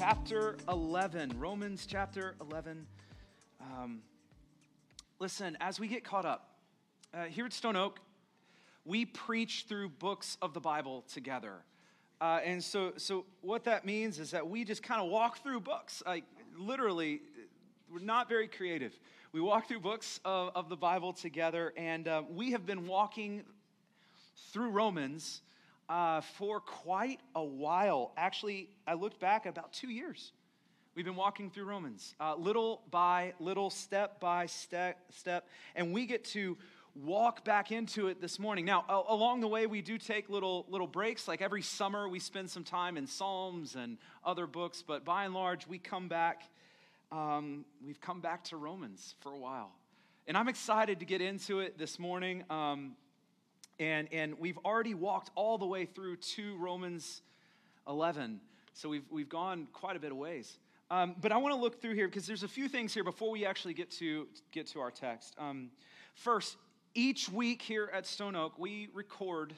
[0.00, 1.34] chapter 11.
[1.38, 2.86] Romans chapter 11.
[3.60, 4.00] Um,
[5.18, 6.54] listen, as we get caught up,
[7.12, 8.00] uh, here at Stone Oak,
[8.86, 11.56] we preach through books of the Bible together.
[12.18, 15.60] Uh, and so, so, what that means is that we just kind of walk through
[15.60, 16.02] books.
[16.06, 16.24] Like,
[16.58, 17.20] literally,
[17.92, 18.98] we're not very creative.
[19.32, 23.44] We walk through books of, of the Bible together, and uh, we have been walking
[24.50, 25.42] through Romans
[25.90, 28.12] uh, for quite a while.
[28.16, 30.32] Actually, I looked back about two years.
[30.94, 36.06] We've been walking through Romans, uh, little by little, step by step, step, and we
[36.06, 36.56] get to
[36.94, 38.64] walk back into it this morning.
[38.64, 41.26] Now, a- along the way, we do take little little breaks.
[41.26, 45.34] Like every summer, we spend some time in Psalms and other books, but by and
[45.34, 46.42] large, we come back.
[47.10, 49.72] Um, we've come back to Romans for a while,
[50.28, 52.44] and I'm excited to get into it this morning.
[52.48, 52.96] Um,
[53.80, 57.22] and, and we've already walked all the way through to Romans
[57.88, 58.38] 11.
[58.74, 60.58] So we've, we've gone quite a bit of ways.
[60.90, 63.30] Um, but I want to look through here because there's a few things here before
[63.30, 65.34] we actually get to, get to our text.
[65.38, 65.70] Um,
[66.14, 66.56] first,
[66.94, 69.54] each week here at Stone Oak, we record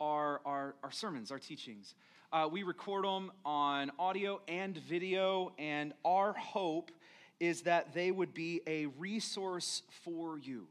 [0.00, 1.94] our, our, our sermons, our teachings.
[2.32, 6.90] Uh, we record them on audio and video, and our hope
[7.40, 10.66] is that they would be a resource for you.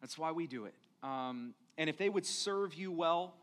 [0.00, 0.74] That's why we do it.
[1.02, 3.34] Um, and if they would serve you well,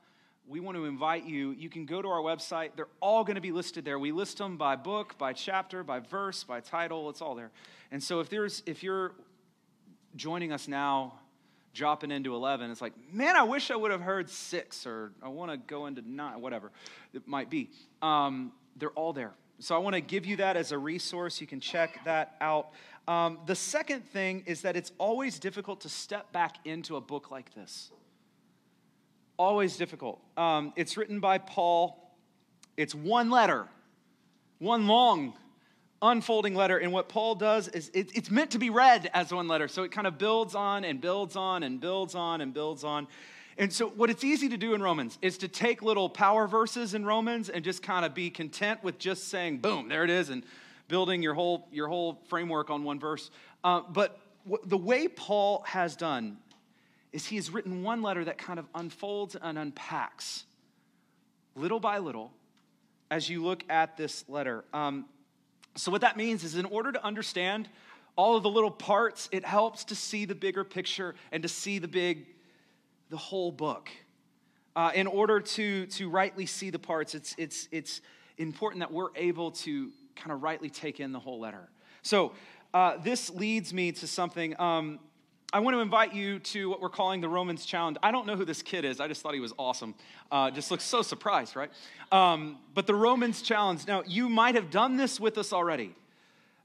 [0.47, 1.51] we want to invite you.
[1.51, 2.71] You can go to our website.
[2.75, 3.99] They're all going to be listed there.
[3.99, 7.09] We list them by book, by chapter, by verse, by title.
[7.09, 7.51] It's all there.
[7.91, 9.13] And so if there's if you're
[10.15, 11.13] joining us now,
[11.73, 15.29] dropping into 11, it's like, man, I wish I would have heard six, or I
[15.29, 16.71] want to go into nine, whatever
[17.13, 17.69] it might be.
[18.01, 19.33] Um, they're all there.
[19.59, 21.39] So I want to give you that as a resource.
[21.39, 22.71] You can check that out.
[23.07, 27.31] Um, the second thing is that it's always difficult to step back into a book
[27.31, 27.91] like this.
[29.41, 30.21] Always difficult.
[30.37, 32.13] Um, it's written by Paul.
[32.77, 33.65] It's one letter,
[34.59, 35.33] one long,
[35.99, 36.77] unfolding letter.
[36.77, 39.67] And what Paul does is it, it's meant to be read as one letter.
[39.67, 43.07] So it kind of builds on and builds on and builds on and builds on.
[43.57, 46.93] And so, what it's easy to do in Romans is to take little power verses
[46.93, 50.29] in Romans and just kind of be content with just saying, boom, there it is,
[50.29, 50.43] and
[50.87, 53.31] building your whole, your whole framework on one verse.
[53.63, 56.37] Uh, but w- the way Paul has done
[57.11, 60.45] is he has written one letter that kind of unfolds and unpacks
[61.55, 62.31] little by little
[63.09, 64.63] as you look at this letter.
[64.73, 65.05] Um,
[65.75, 67.69] so, what that means is, in order to understand
[68.15, 71.79] all of the little parts, it helps to see the bigger picture and to see
[71.79, 72.25] the big,
[73.09, 73.89] the whole book.
[74.75, 78.01] Uh, in order to, to rightly see the parts, it's, it's, it's
[78.37, 81.69] important that we're able to kind of rightly take in the whole letter.
[82.01, 82.33] So,
[82.73, 84.59] uh, this leads me to something.
[84.59, 84.99] Um,
[85.53, 87.97] I want to invite you to what we're calling the Romans Challenge.
[88.01, 89.01] I don't know who this kid is.
[89.01, 89.95] I just thought he was awesome.
[90.31, 91.69] Uh, just looks so surprised, right?
[92.09, 93.85] Um, but the Romans Challenge.
[93.85, 95.93] Now, you might have done this with us already.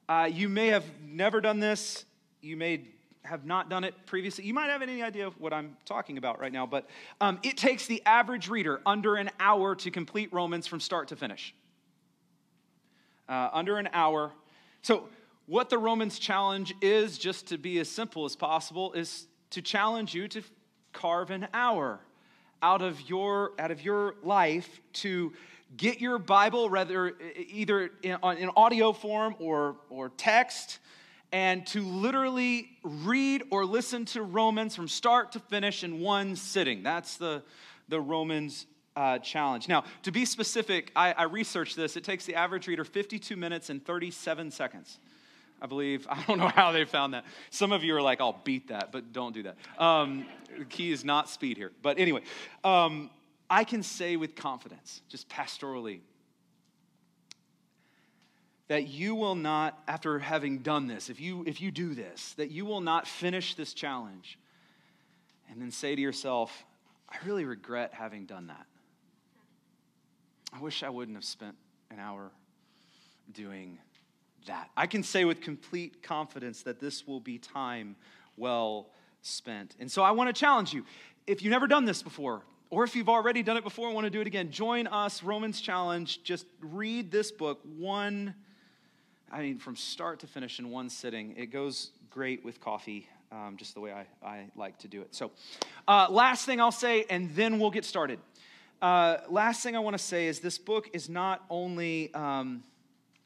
[0.09, 2.05] Uh, you may have never done this.
[2.41, 2.85] You may
[3.25, 4.45] have not done it previously.
[4.45, 6.89] You might have any idea of what I'm talking about right now, but
[7.21, 11.17] um, it takes the average reader under an hour to complete Romans from start to
[11.17, 11.57] finish.
[13.29, 14.31] Uh, under an hour.
[14.83, 15.09] So,
[15.47, 20.15] what the Romans challenge is, just to be as simple as possible, is to challenge
[20.15, 20.43] you to
[20.93, 22.01] carve an hour
[22.62, 25.33] out of your, out of your life to
[25.77, 27.12] get your Bible, rather
[27.49, 30.79] either in, in audio form or, or text,
[31.33, 36.83] and to literally read or listen to Romans from start to finish in one sitting.
[36.83, 37.43] That's the,
[37.89, 39.69] the Romans uh, challenge.
[39.69, 41.97] Now, to be specific, I, I researched this.
[41.97, 44.98] It takes the average reader 52 minutes and 37 seconds.
[45.61, 46.07] I believe.
[46.11, 47.25] I don't know how they found that.
[47.51, 49.57] Some of you are like, I'll beat that, but don't do that.
[49.79, 50.27] Um,
[50.59, 51.73] the key is not speed here.
[51.83, 52.23] But anyway,
[52.65, 53.11] um,
[53.49, 56.01] I can say with confidence, just pastorally,
[58.69, 62.51] that you will not, after having done this, if you, if you do this, that
[62.51, 64.39] you will not finish this challenge
[65.49, 66.65] and then say to yourself,
[67.09, 68.67] I really regret having done that.
[70.53, 71.55] I wish I wouldn't have spent
[71.91, 72.33] an hour
[73.33, 73.79] doing
[74.47, 74.71] that.
[74.77, 77.97] I can say with complete confidence that this will be time
[78.37, 78.89] well
[79.22, 79.75] spent.
[79.81, 80.84] And so I want to challenge you.
[81.27, 84.07] If you've never done this before, or if you've already done it before and want
[84.07, 86.22] to do it again, join us, Romans Challenge.
[86.22, 88.34] Just read this book one
[89.31, 91.34] I mean, from start to finish in one sitting.
[91.37, 95.15] It goes great with coffee, um, just the way I, I like to do it.
[95.15, 95.33] So,
[95.89, 98.21] uh, last thing I'll say, and then we'll get started.
[98.81, 102.63] Uh, last thing I want to say is this book is not only um,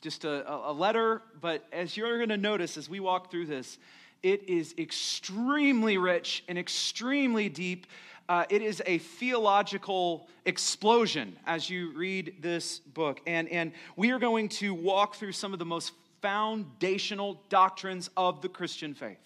[0.00, 3.78] just a, a letter, but as you're going to notice as we walk through this,
[4.22, 7.86] it is extremely rich and extremely deep.
[8.28, 13.20] Uh, it is a theological explosion as you read this book.
[13.26, 15.92] And, and we are going to walk through some of the most
[16.22, 19.18] foundational doctrines of the Christian faith.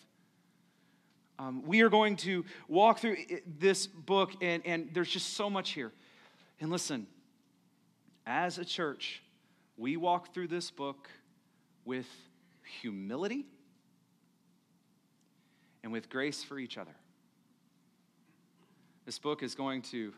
[1.38, 3.16] Um, we are going to walk through
[3.58, 5.92] this book, and, and there's just so much here.
[6.60, 7.08] And listen,
[8.24, 9.20] as a church,
[9.76, 11.08] we walk through this book
[11.84, 12.06] with
[12.80, 13.44] humility
[15.82, 16.94] and with grace for each other.
[19.04, 20.12] This book is going to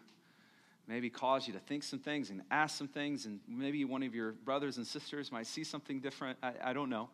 [0.86, 4.14] maybe cause you to think some things and ask some things, and maybe one of
[4.14, 6.38] your brothers and sisters might see something different.
[6.42, 7.08] I, I don't know.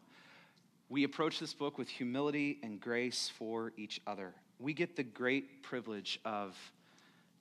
[0.91, 4.35] We approach this book with humility and grace for each other.
[4.59, 6.55] We get the great privilege of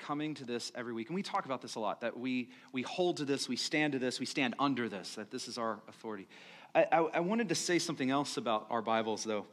[0.01, 1.07] coming to this every week.
[1.07, 3.93] And we talk about this a lot that we, we hold to this, we stand
[3.93, 6.27] to this, we stand under this, that this is our authority.
[6.73, 9.45] I, I, I wanted to say something else about our Bibles, though.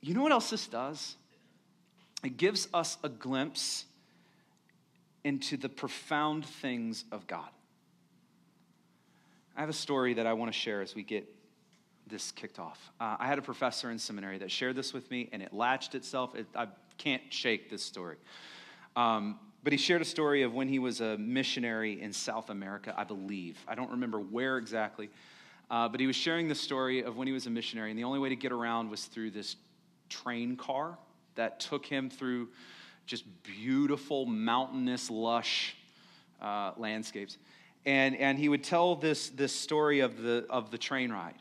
[0.00, 1.16] You know what else this does?
[2.22, 3.86] It gives us a glimpse
[5.24, 7.48] into the profound things of God.
[9.56, 11.26] I have a story that I want to share as we get
[12.06, 12.92] this kicked off.
[13.00, 15.94] Uh, I had a professor in seminary that shared this with me, and it latched
[15.94, 16.34] itself.
[16.34, 16.68] It, I
[16.98, 18.16] can't shake this story.
[18.96, 22.94] Um, but he shared a story of when he was a missionary in South America,
[22.96, 23.58] I believe.
[23.66, 25.08] I don't remember where exactly.
[25.70, 28.04] Uh, but he was sharing the story of when he was a missionary, and the
[28.04, 29.56] only way to get around was through this
[30.10, 30.98] train car
[31.34, 32.48] that took him through
[33.06, 35.74] just beautiful, mountainous, lush
[36.40, 37.38] uh, landscapes.
[37.86, 41.34] And, and he would tell this, this story of the, of the train ride.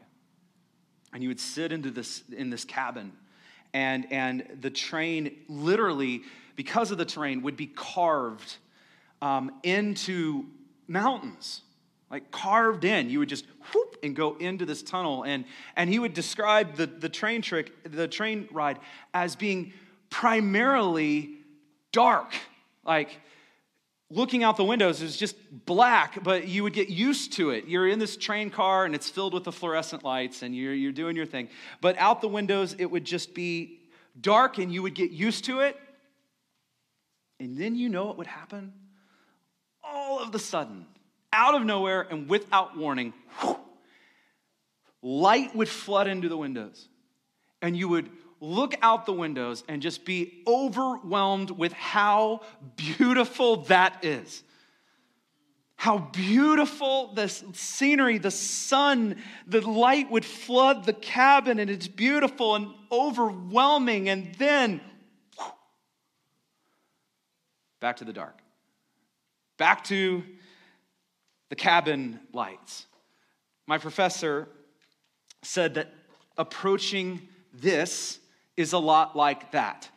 [1.14, 3.12] And he would sit into this, in this cabin,
[3.74, 6.24] and, and the train literally,
[6.56, 8.58] because of the terrain, would be carved
[9.22, 10.46] um, into
[10.88, 11.62] mountains
[12.14, 13.10] like carved in.
[13.10, 15.24] You would just whoop and go into this tunnel.
[15.24, 15.46] And,
[15.76, 18.78] and he would describe the, the train trick, the train ride,
[19.16, 19.74] as being
[20.12, 21.32] primarily
[21.92, 22.36] dark.
[22.86, 23.20] Like
[24.12, 25.36] looking out the windows is just
[25.66, 27.66] black, but you would get used to it.
[27.66, 30.92] You're in this train car and it's filled with the fluorescent lights and you're, you're
[30.92, 31.50] doing your thing.
[31.82, 33.80] But out the windows, it would just be
[34.22, 35.80] dark and you would get used to it.
[37.44, 38.72] And then you know what would happen?
[39.84, 40.86] All of the sudden,
[41.34, 43.14] out of nowhere and without warning,
[45.02, 46.88] light would flood into the windows.
[47.62, 48.10] And you would
[48.40, 52.42] look out the windows and just be overwhelmed with how
[52.78, 54.42] beautiful that is.
[55.76, 62.56] How beautiful the scenery, the sun, the light would flood the cabin, and it's beautiful
[62.56, 64.08] and overwhelming.
[64.08, 64.80] And then,
[67.84, 68.40] back to the dark,
[69.58, 70.24] back to
[71.50, 72.86] the cabin lights.
[73.68, 74.48] My professor
[75.42, 75.94] said that
[76.38, 78.20] approaching this
[78.56, 79.90] is a lot like that.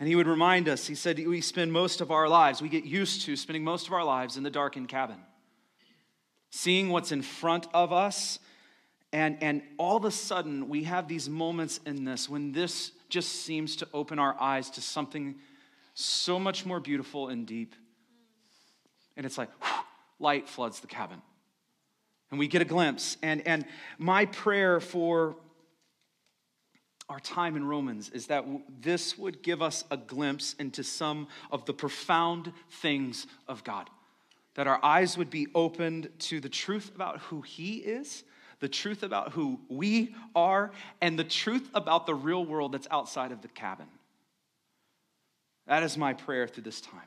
[0.00, 2.82] And he would remind us, he said, we spend most of our lives, we get
[2.82, 5.20] used to spending most of our lives in the darkened cabin,
[6.50, 8.40] seeing what's in front of us.
[9.12, 13.44] And, and all of a sudden, we have these moments in this when this just
[13.44, 15.36] seems to open our eyes to something
[15.96, 17.74] so much more beautiful and deep.
[19.16, 19.82] And it's like, whew,
[20.18, 21.22] light floods the cabin.
[22.30, 23.16] And we get a glimpse.
[23.22, 23.64] And, and
[23.98, 25.36] my prayer for
[27.08, 28.44] our time in Romans is that
[28.80, 33.88] this would give us a glimpse into some of the profound things of God.
[34.54, 38.22] That our eyes would be opened to the truth about who He is,
[38.60, 43.32] the truth about who we are, and the truth about the real world that's outside
[43.32, 43.86] of the cabin.
[45.66, 47.00] That is my prayer through this time.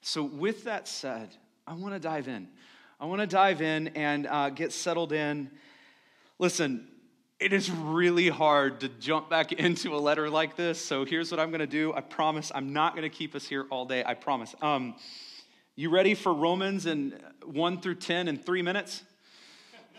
[0.00, 1.30] So, with that said,
[1.66, 2.48] I want to dive in.
[3.00, 5.50] I want to dive in and uh, get settled in.
[6.38, 6.86] Listen,
[7.38, 10.82] it is really hard to jump back into a letter like this.
[10.82, 11.92] So here's what I'm going to do.
[11.92, 14.02] I promise I'm not going to keep us here all day.
[14.04, 14.54] I promise.
[14.62, 14.94] Um,
[15.74, 19.02] you ready for Romans and 1 through 10 in three minutes?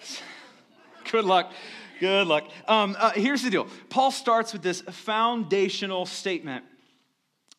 [1.12, 1.52] Good luck.
[2.00, 2.50] Good luck.
[2.68, 6.64] Um, uh, here's the deal Paul starts with this foundational statement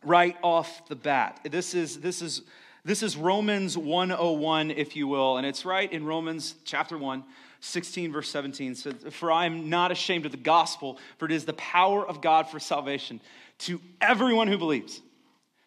[0.05, 1.41] right off the bat.
[1.51, 2.43] This is, this is,
[2.85, 7.25] this is Romans 101, if you will, and it's right in Romans chapter 1.
[7.61, 11.45] 16, verse 17 says, For I am not ashamed of the gospel, for it is
[11.45, 13.21] the power of God for salvation
[13.59, 15.01] to everyone who believes,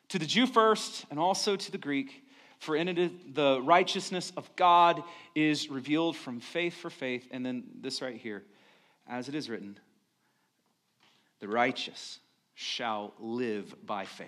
[0.10, 2.24] to the Jew first, and also to the Greek.
[2.60, 5.04] For in it the righteousness of God
[5.36, 7.28] is revealed from faith for faith.
[7.32, 8.44] And then this right here,
[9.10, 9.78] as it is written,
[11.40, 12.20] the righteous
[12.62, 14.28] shall live by faith.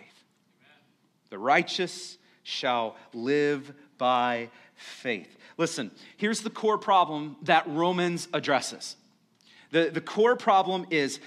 [1.30, 5.38] The righteous shall live by faith.
[5.58, 8.96] Listen, here's the core problem that Romans addresses.
[9.72, 11.20] The, the core problem is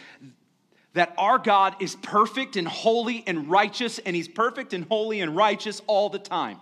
[0.95, 5.37] that our God is perfect and holy and righteous, and He's perfect and holy and
[5.37, 6.59] righteous all the time.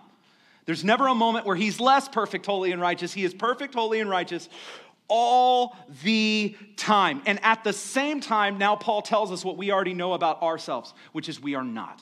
[0.65, 3.13] There's never a moment where He's less perfect, holy, and righteous.
[3.13, 4.47] He is perfect, holy, and righteous
[5.07, 7.21] all the time.
[7.25, 10.93] And at the same time, now Paul tells us what we already know about ourselves,
[11.11, 12.01] which is we are not.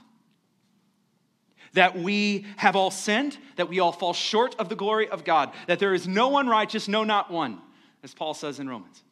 [1.73, 5.51] That we have all sinned, that we all fall short of the glory of God,
[5.67, 7.59] that there is no one righteous, no, not one,
[8.03, 9.03] as Paul says in Romans.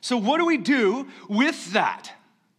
[0.00, 2.12] So, what do we do with that?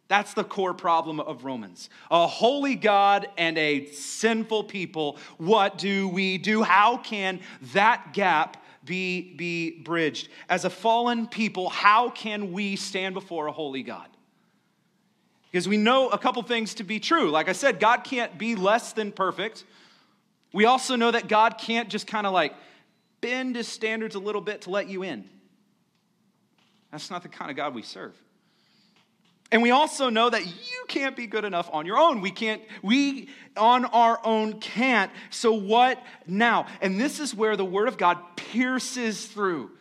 [0.08, 1.90] That's the core problem of Romans.
[2.12, 5.18] A holy God and a sinful people.
[5.38, 6.62] What do we do?
[6.62, 7.40] How can
[7.74, 10.30] that gap be, be bridged.
[10.50, 14.08] As a fallen people, how can we stand before a holy God?
[15.52, 17.30] Because we know a couple things to be true.
[17.30, 19.66] Like I said, God can't be less than perfect.
[20.52, 22.54] We also know that God can't just kind of like
[23.22, 25.30] bend his standards a little bit to let you in.
[26.92, 28.14] That's not the kind of God we serve.
[29.52, 30.42] And we also know that
[30.84, 32.20] you can't be good enough on your own.
[32.22, 35.12] We can't, we on our own can't.
[35.30, 36.68] So what now?
[36.82, 39.72] And this is where the word of God pierces through.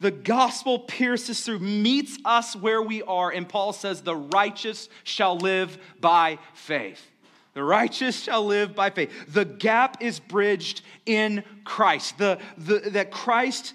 [0.00, 3.30] The gospel pierces through, meets us where we are.
[3.30, 7.10] And Paul says, The righteous shall live by faith.
[7.54, 9.32] The righteous shall live by faith.
[9.32, 12.18] The gap is bridged in Christ.
[12.18, 13.74] The, the, that Christ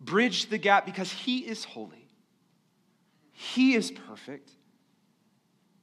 [0.00, 2.08] bridged the gap because he is holy.
[3.32, 4.50] He is perfect.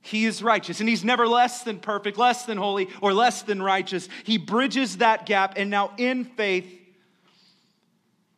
[0.05, 3.61] He is righteous, and He's never less than perfect, less than holy, or less than
[3.61, 4.09] righteous.
[4.25, 6.67] He bridges that gap, and now in faith,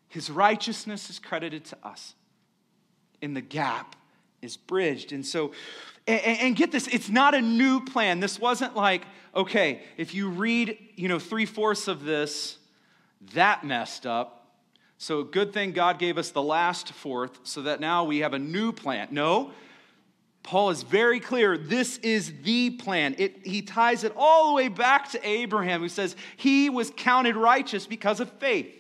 [0.08, 2.14] His righteousness is credited to us.
[3.20, 3.96] And the gap
[4.44, 5.12] is bridged.
[5.12, 5.54] And so,
[6.06, 8.20] and, and get this, it's not a new plan.
[8.20, 9.04] This wasn't like,
[9.36, 12.60] okay, if you read, you know, three fourths of this,
[13.34, 14.60] that messed up.
[15.00, 18.40] So, good thing God gave us the last fourth so that now we have a
[18.40, 19.08] new plan.
[19.10, 19.52] No,
[20.46, 23.16] Paul is very clear this is the plan.
[23.18, 27.36] It, he ties it all the way back to Abraham, who says he was counted
[27.36, 28.72] righteous because of faith.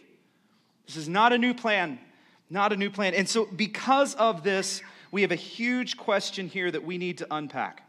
[0.86, 1.98] This is not a new plan,
[2.52, 3.16] not a new plan.
[3.16, 7.28] And so, because of this, we have a huge question here that we need to
[7.32, 7.82] unpack.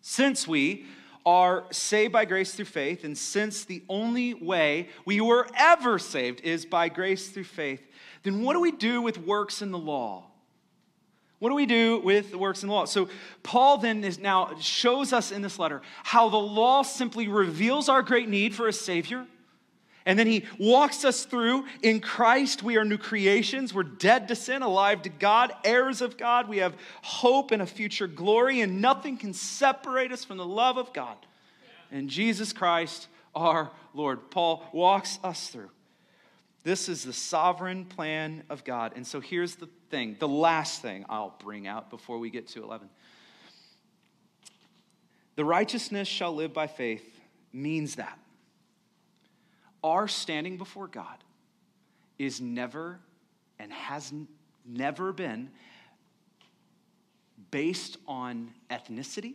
[0.00, 0.86] Since we
[1.26, 6.40] are saved by grace through faith, and since the only way we were ever saved
[6.40, 7.86] is by grace through faith,
[8.22, 10.27] then what do we do with works in the law?
[11.38, 12.84] What do we do with the works and the law?
[12.84, 13.08] So
[13.42, 18.02] Paul then is now shows us in this letter how the law simply reveals our
[18.02, 19.26] great need for a savior
[20.08, 23.74] and then he walks us through in Christ, we are new creations.
[23.74, 26.48] We're dead to sin, alive to God, heirs of God.
[26.48, 30.78] We have hope and a future glory, and nothing can separate us from the love
[30.78, 31.18] of God.
[31.92, 34.30] And Jesus Christ, our Lord.
[34.30, 35.68] Paul walks us through.
[36.64, 38.92] This is the sovereign plan of God.
[38.96, 42.62] And so here's the thing the last thing I'll bring out before we get to
[42.62, 42.88] 11.
[45.36, 47.20] The righteousness shall live by faith
[47.52, 48.18] means that
[49.82, 51.16] our standing before God
[52.18, 52.98] is never
[53.58, 54.12] and has
[54.66, 55.50] never been
[57.50, 59.34] based on ethnicity,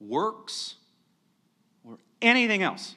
[0.00, 0.76] works,
[1.84, 2.94] or anything else.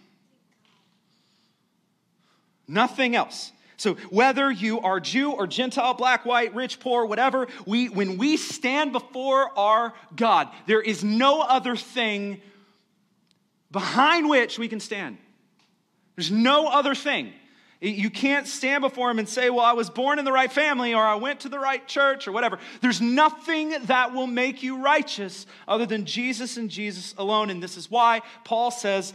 [2.68, 3.52] Nothing else.
[3.78, 8.36] So whether you are Jew or Gentile, black, white, rich, poor, whatever, we when we
[8.36, 12.42] stand before our God, there is no other thing
[13.72, 15.18] behind which we can stand.
[16.16, 17.34] There's no other thing.
[17.80, 20.96] You can't stand before him and say, Well, I was born in the right family,
[20.96, 22.58] or I went to the right church, or whatever.
[22.82, 27.52] There's nothing that will make you righteous other than Jesus and Jesus alone.
[27.52, 29.14] And this is why Paul says,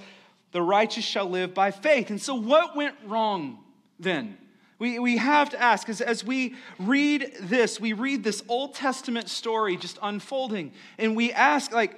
[0.52, 2.10] The righteous shall live by faith.
[2.10, 3.58] And so, what went wrong
[3.98, 4.36] then?
[4.78, 9.28] We, we have to ask, as, as we read this, we read this Old Testament
[9.28, 11.96] story just unfolding, and we ask, like,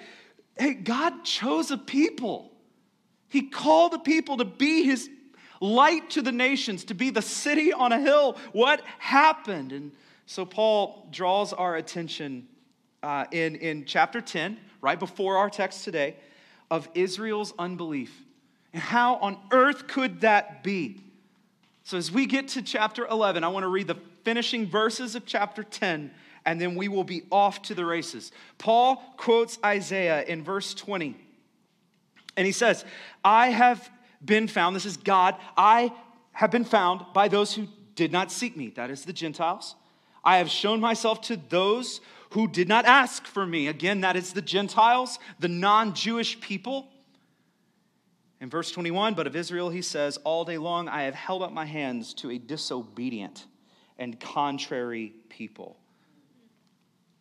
[0.57, 2.53] hey, God chose a people.
[3.29, 5.09] He called the people to be his
[5.61, 8.37] light to the nations, to be the city on a hill.
[8.53, 9.73] What happened?
[9.73, 9.93] And
[10.27, 12.47] so Paul draws our attention
[13.03, 16.17] uh, in, in chapter 10, right before our text today,
[16.71, 18.24] of Israel's unbelief.
[18.75, 21.01] And how on earth could that be?
[21.85, 25.25] So as we get to chapter 11, I want to read the finishing verses of
[25.25, 26.11] chapter 10,
[26.45, 28.33] and then we will be off to the races.
[28.59, 31.17] Paul quotes Isaiah in verse 20
[32.37, 32.85] And he says,
[33.25, 33.89] I have
[34.25, 35.93] been found, this is God, I
[36.33, 39.77] have been found by those who did not seek me, that is the Gentiles.
[40.25, 42.01] I have shown myself to those
[42.31, 43.69] who did not ask for me.
[43.69, 46.89] Again, that is the Gentiles, the non Jewish people.
[48.41, 51.53] In verse 21, but of Israel he says, All day long I have held up
[51.53, 53.47] my hands to a disobedient
[53.99, 55.79] and contrary people.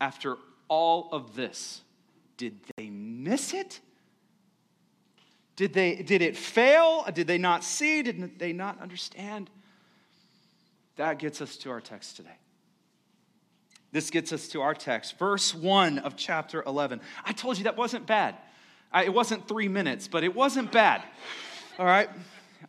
[0.01, 1.81] After all of this,
[2.37, 3.79] did they miss it?
[5.55, 7.05] Did, they, did it fail?
[7.13, 8.01] Did they not see?
[8.01, 9.49] Did they not understand?
[10.95, 12.37] That gets us to our text today.
[13.91, 16.99] This gets us to our text, verse 1 of chapter 11.
[17.23, 18.35] I told you that wasn't bad.
[18.93, 21.03] I, it wasn't three minutes, but it wasn't bad.
[21.79, 22.09] All right?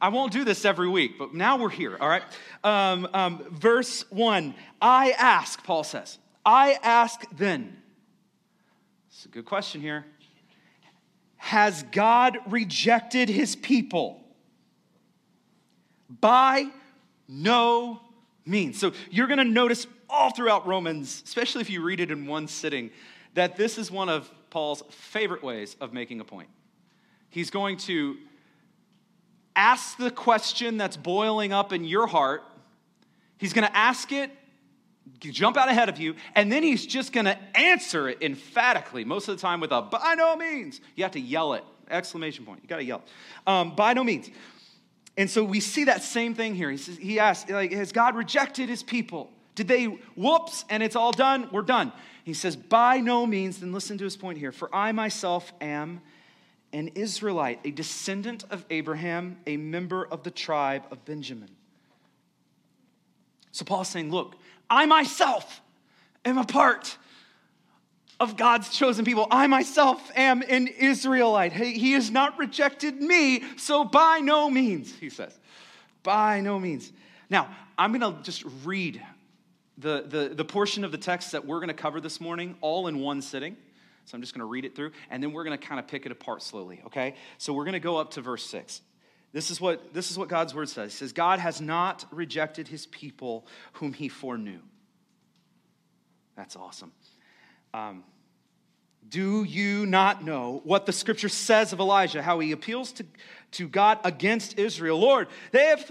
[0.01, 2.23] I won't do this every week, but now we're here, all right?
[2.63, 7.77] Um, um, verse 1 I ask, Paul says, I ask then.
[9.09, 10.05] It's a good question here.
[11.37, 14.21] Has God rejected his people?
[16.09, 16.71] By
[17.29, 18.01] no
[18.45, 18.79] means.
[18.79, 22.49] So you're going to notice all throughout Romans, especially if you read it in one
[22.49, 22.91] sitting,
[23.35, 26.49] that this is one of Paul's favorite ways of making a point.
[27.29, 28.17] He's going to
[29.57, 32.45] ask the question that's boiling up in your heart,
[33.37, 34.31] he's going to ask it
[35.19, 39.29] jump out ahead of you, and then he's just going to answer it emphatically, most
[39.29, 40.81] of the time with a by no means.
[40.95, 42.61] You have to yell it, exclamation point.
[42.63, 43.03] You got to yell.
[43.49, 44.31] Um, by no means.
[45.17, 46.71] And so we see that same thing here.
[46.71, 49.33] He says, he asks, like, has God rejected his people?
[49.57, 51.49] Did they whoops and it's all done?
[51.51, 51.93] We're done.
[52.25, 53.61] He says, by no means.
[53.61, 54.51] Then listen to his point here.
[54.51, 56.01] For I myself am
[56.73, 61.51] an Israelite, a descendant of Abraham, a member of the tribe of Benjamin.
[63.53, 64.35] So Paul's saying, look,
[64.69, 65.61] I myself
[66.25, 66.97] am a part
[68.19, 69.29] of God's chosen people.
[69.31, 71.53] I myself am an Israelite.
[71.53, 75.39] He has not rejected me, so by no means, he says.
[76.03, 76.91] By no means.
[77.29, 79.01] Now, I'm going to just read
[79.79, 82.87] the, the, the portion of the text that we're going to cover this morning all
[82.87, 83.57] in one sitting.
[84.05, 85.89] So I'm just going to read it through, and then we're going to kind of
[85.89, 87.15] pick it apart slowly, okay?
[87.39, 88.83] So we're going to go up to verse 6.
[89.33, 90.93] This is what, this is what God's word says.
[90.93, 94.61] It says, God has not rejected his people whom he foreknew.
[96.37, 96.93] That's awesome.
[97.73, 98.05] Um,
[99.09, 103.07] do you not know what the scripture says of Elijah, how he appeals to,
[103.53, 104.99] to God against Israel?
[104.99, 105.91] Lord, they have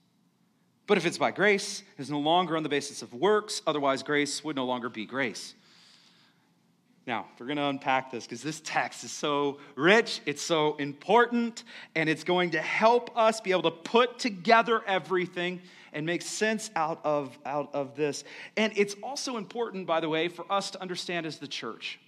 [0.91, 4.43] But if it's by grace, it's no longer on the basis of works, otherwise, grace
[4.43, 5.53] would no longer be grace.
[7.07, 11.63] Now, we're going to unpack this because this text is so rich, it's so important,
[11.95, 15.61] and it's going to help us be able to put together everything
[15.93, 18.25] and make sense out of, out of this.
[18.57, 22.01] And it's also important, by the way, for us to understand as the church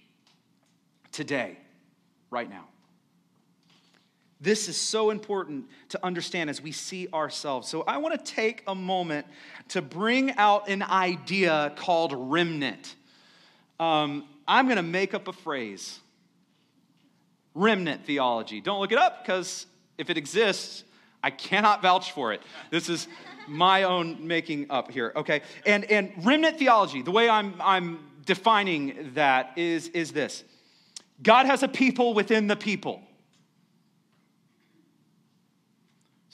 [1.10, 1.56] today,
[2.30, 2.66] right now.
[4.44, 7.66] This is so important to understand as we see ourselves.
[7.66, 9.26] So, I want to take a moment
[9.68, 12.94] to bring out an idea called remnant.
[13.80, 15.98] Um, I'm going to make up a phrase
[17.54, 18.60] remnant theology.
[18.60, 20.84] Don't look it up because if it exists,
[21.22, 22.42] I cannot vouch for it.
[22.70, 23.08] This is
[23.48, 25.40] my own making up here, okay?
[25.64, 30.44] And, and remnant theology, the way I'm, I'm defining that is, is this
[31.22, 33.00] God has a people within the people.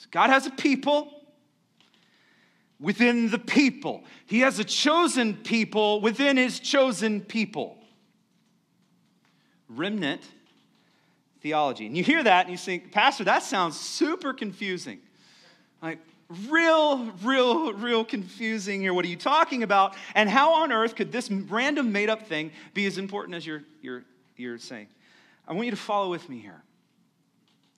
[0.11, 1.11] God has a people
[2.79, 4.03] within the people.
[4.25, 7.77] He has a chosen people within his chosen people.
[9.69, 10.21] Remnant
[11.41, 11.85] theology.
[11.85, 14.99] And you hear that and you think, Pastor, that sounds super confusing.
[15.81, 15.99] Like,
[16.49, 18.93] real, real, real confusing here.
[18.93, 19.95] What are you talking about?
[20.15, 23.63] And how on earth could this random made up thing be as important as you're,
[23.81, 24.03] you're,
[24.37, 24.87] you're saying?
[25.47, 26.61] I want you to follow with me here.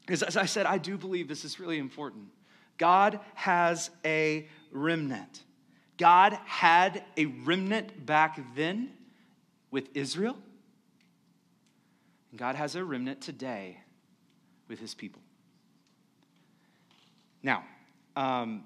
[0.07, 2.25] As I said, I do believe this is really important.
[2.77, 5.43] God has a remnant.
[5.97, 8.91] God had a remnant back then
[9.71, 10.35] with Israel.
[12.31, 13.77] And God has a remnant today
[14.67, 15.21] with his people.
[17.41, 17.63] Now,
[18.15, 18.63] um,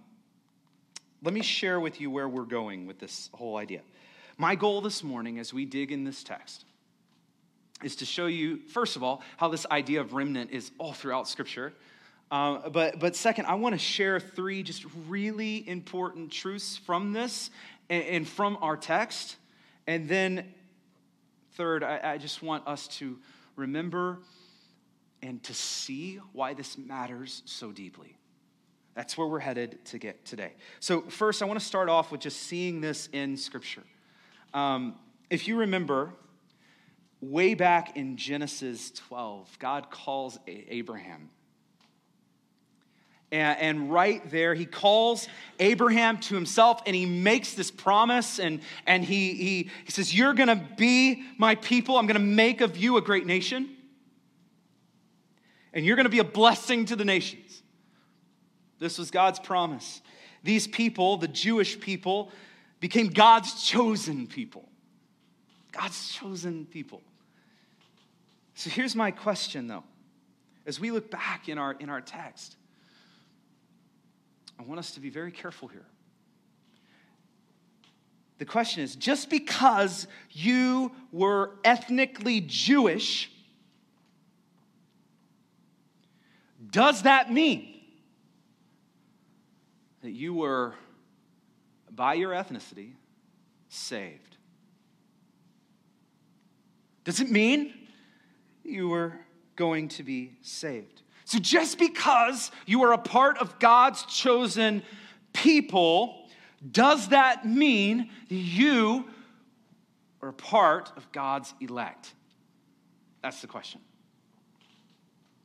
[1.23, 3.81] let me share with you where we're going with this whole idea.
[4.37, 6.65] My goal this morning, as we dig in this text,
[7.83, 11.27] is to show you, first of all, how this idea of remnant is all throughout
[11.27, 11.73] Scripture.
[12.29, 17.49] Uh, but, but second, I want to share three just really important truths from this
[17.89, 19.37] and, and from our text.
[19.85, 20.53] And then,
[21.53, 23.17] third, I, I just want us to
[23.55, 24.19] remember
[25.21, 28.17] and to see why this matters so deeply.
[28.93, 30.53] That's where we're headed to get today.
[30.79, 33.83] So, first, I want to start off with just seeing this in Scripture.
[34.53, 34.95] Um,
[35.29, 36.13] if you remember,
[37.21, 41.29] way back in Genesis 12, God calls Abraham.
[43.29, 45.27] And, right there, he calls
[45.59, 48.39] Abraham to himself and he makes this promise.
[48.39, 51.97] And, and he, he, he says, You're going to be my people.
[51.97, 53.69] I'm going to make of you a great nation.
[55.73, 57.61] And you're going to be a blessing to the nations.
[58.79, 60.01] This was God's promise.
[60.43, 62.31] These people, the Jewish people,
[62.79, 64.69] became God's chosen people.
[65.77, 67.03] God's chosen people.
[68.55, 69.83] So here's my question, though.
[70.65, 72.55] As we look back in our, in our text,
[74.59, 75.85] I want us to be very careful here.
[78.39, 83.31] The question is just because you were ethnically Jewish,
[86.71, 87.81] does that mean
[90.01, 90.73] that you were,
[91.91, 92.93] by your ethnicity,
[93.69, 94.36] saved?
[97.07, 97.73] Does it mean
[98.65, 99.13] you were
[99.55, 101.03] going to be saved?
[101.23, 104.83] So just because you are a part of God's chosen
[105.31, 106.27] people,
[106.69, 109.05] does that mean you
[110.21, 112.13] are a part of God's elect?
[113.21, 113.79] That's the question.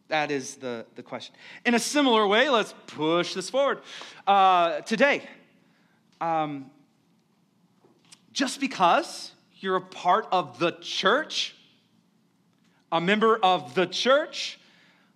[0.08, 1.36] That is the, the question.
[1.64, 3.82] In a similar way, let's push this forward.
[4.26, 5.22] Uh, today,
[6.20, 6.72] um,
[8.32, 9.30] just because
[9.62, 11.54] you're a part of the church,
[12.90, 14.58] a member of the church,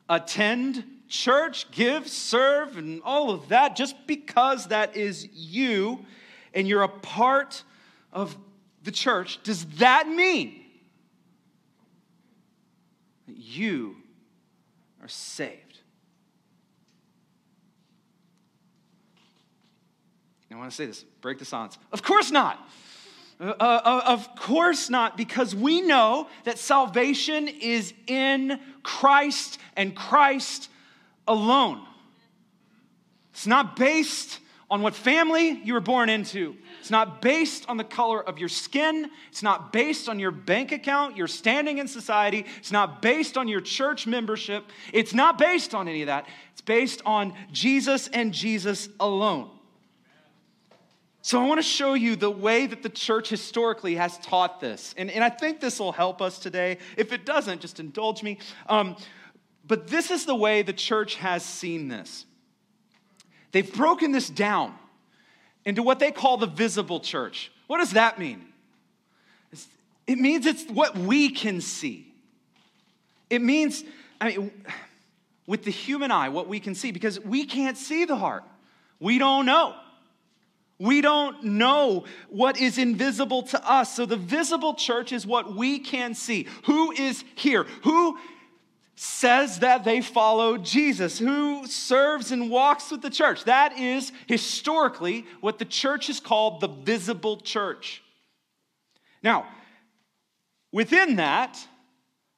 [0.08, 6.04] attend church, give, serve, and all of that, just because that is you
[6.54, 7.62] and you're a part
[8.12, 8.36] of
[8.82, 10.62] the church, does that mean
[13.26, 13.96] that you
[15.02, 15.80] are saved?
[20.50, 21.76] I want to say this, break the silence.
[21.92, 22.66] Of course not.
[23.38, 30.70] Uh, uh, of course not, because we know that salvation is in Christ and Christ
[31.28, 31.86] alone.
[33.32, 36.56] It's not based on what family you were born into.
[36.80, 39.10] It's not based on the color of your skin.
[39.28, 42.46] It's not based on your bank account, your standing in society.
[42.58, 44.64] It's not based on your church membership.
[44.92, 46.26] It's not based on any of that.
[46.52, 49.50] It's based on Jesus and Jesus alone.
[51.26, 54.94] So, I want to show you the way that the church historically has taught this.
[54.96, 56.78] And, and I think this will help us today.
[56.96, 58.38] If it doesn't, just indulge me.
[58.68, 58.94] Um,
[59.66, 62.26] but this is the way the church has seen this.
[63.50, 64.72] They've broken this down
[65.64, 67.50] into what they call the visible church.
[67.66, 68.46] What does that mean?
[70.06, 72.06] it means it's what we can see.
[73.30, 73.82] It means,
[74.20, 74.52] I mean,
[75.48, 78.44] with the human eye, what we can see, because we can't see the heart.
[79.00, 79.74] We don't know.
[80.78, 83.96] We don't know what is invisible to us.
[83.96, 86.46] So the visible church is what we can see.
[86.64, 87.64] Who is here?
[87.84, 88.18] Who
[88.94, 91.18] says that they follow Jesus?
[91.18, 93.44] Who serves and walks with the church?
[93.44, 98.02] That is historically what the church is called the visible church.
[99.22, 99.46] Now,
[100.72, 101.58] within that,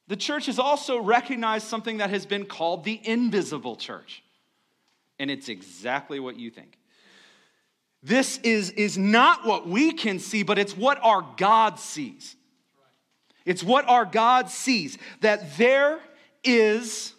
[0.07, 4.23] the church has also recognized something that has been called the invisible church.
[5.19, 6.78] And it's exactly what you think.
[8.01, 12.35] This is, is not what we can see, but it's what our God sees.
[13.45, 15.99] It's what our God sees that there
[16.43, 17.13] is,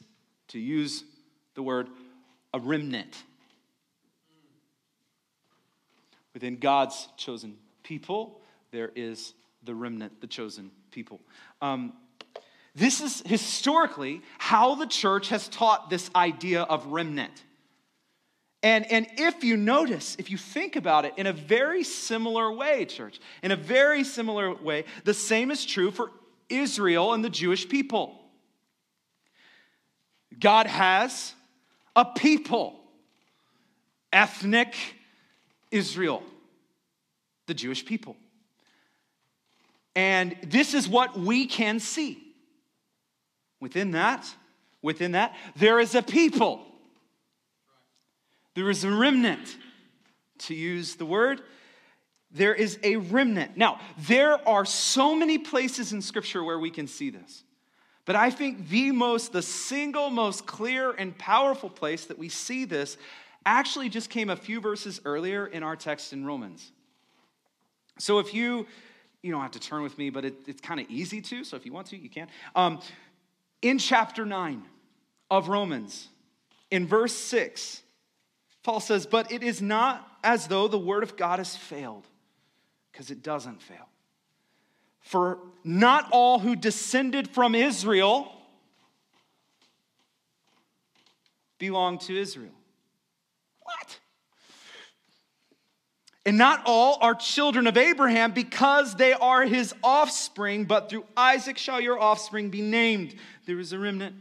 [0.49, 1.05] to use
[1.55, 1.89] the word,
[2.55, 3.23] a remnant
[6.35, 8.41] within God's chosen people.
[8.71, 11.21] There is the remnant, the chosen people.
[11.61, 11.93] Um,
[12.75, 17.43] this is historically how the church has taught this idea of remnant.
[18.63, 22.85] And, and if you notice, if you think about it in a very similar way,
[22.85, 26.11] church, in a very similar way, the same is true for
[26.49, 28.21] Israel and the Jewish people.
[30.39, 31.35] God has
[31.97, 32.79] a people,
[34.13, 34.75] ethnic
[35.71, 36.23] Israel,
[37.47, 38.17] the Jewish people.
[39.97, 42.23] And this is what we can see.
[43.59, 44.27] Within that,
[44.83, 46.67] within that, there is a people
[48.55, 49.57] there is a remnant,
[50.39, 51.43] to use the word.
[52.31, 53.57] There is a remnant.
[53.57, 57.45] Now, there are so many places in Scripture where we can see this.
[58.05, 62.65] But I think the most, the single most clear and powerful place that we see
[62.65, 62.97] this
[63.45, 66.73] actually just came a few verses earlier in our text in Romans.
[67.99, 68.67] So if you,
[69.23, 71.57] you don't have to turn with me, but it, it's kind of easy to, so
[71.57, 72.29] if you want to, you can.
[72.55, 72.81] Um,
[73.63, 74.63] in chapter 9
[75.31, 76.09] of Romans,
[76.71, 77.83] in verse 6,
[78.63, 82.07] Paul says, But it is not as though the word of God has failed,
[82.93, 83.89] because it doesn't fail.
[85.01, 88.33] For not all who descended from Israel
[91.59, 92.53] belong to Israel.
[93.61, 93.99] What?
[96.27, 101.57] And not all are children of Abraham because they are his offspring, but through Isaac
[101.57, 103.15] shall your offspring be named.
[103.47, 104.17] There is a remnant.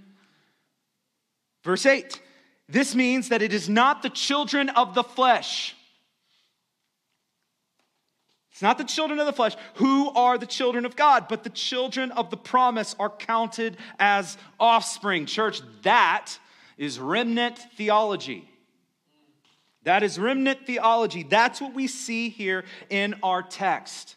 [1.64, 2.22] Verse 8
[2.70, 5.76] this means that it is not the children of the flesh.
[8.52, 11.50] It's not the children of the flesh who are the children of God, but the
[11.50, 15.26] children of the promise are counted as offspring.
[15.26, 16.38] Church, that
[16.78, 18.48] is remnant theology.
[19.84, 21.24] That is remnant theology.
[21.24, 24.16] That's what we see here in our text.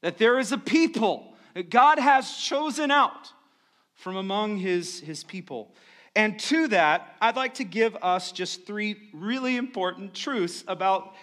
[0.00, 3.32] That there is a people that God has chosen out
[3.94, 5.74] from among his, his people.
[6.14, 11.14] And to that, I'd like to give us just three really important truths about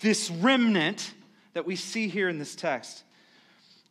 [0.00, 1.12] this remnant
[1.52, 3.02] that we see here in this text.